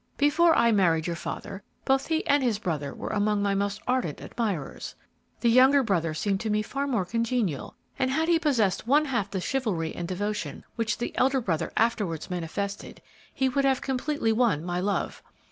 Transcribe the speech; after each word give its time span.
Before 0.17 0.55
I 0.57 0.71
married 0.71 1.05
your 1.05 1.15
father, 1.15 1.61
both 1.85 2.07
he 2.07 2.25
and 2.25 2.41
his 2.41 2.57
brother 2.57 2.91
were 2.91 3.11
among 3.11 3.43
my 3.43 3.53
most 3.53 3.79
ardent 3.87 4.19
admirers. 4.19 4.95
The 5.41 5.49
younger 5.51 5.83
brother 5.83 6.15
seemed 6.15 6.39
to 6.39 6.49
me 6.49 6.63
far 6.63 6.87
more 6.87 7.05
congenial, 7.05 7.75
and 7.99 8.09
had 8.09 8.27
he 8.27 8.39
possessed 8.39 8.87
one 8.87 9.05
half 9.05 9.29
the 9.29 9.39
chivalry 9.39 9.93
and 9.95 10.07
devotion 10.07 10.65
which 10.75 10.97
the 10.97 11.15
elder 11.19 11.39
brother 11.39 11.71
afterwards 11.77 12.31
manifested, 12.31 13.03
he 13.31 13.47
would 13.47 13.63
have 13.63 13.81
completely 13.81 14.33
won 14.33 14.63
my 14.65 14.79
love. 14.79 15.21